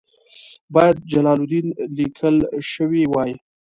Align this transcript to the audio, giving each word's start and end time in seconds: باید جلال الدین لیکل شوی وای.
باید 0.73 0.95
جلال 1.11 1.39
الدین 1.41 1.67
لیکل 1.97 2.35
شوی 2.71 3.03
وای. 3.13 3.31